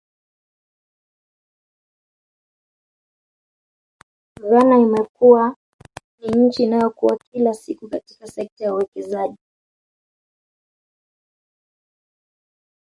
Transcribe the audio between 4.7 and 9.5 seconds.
imekuwa ni nchi inayokua kila siku katika sekta ya uwekezaji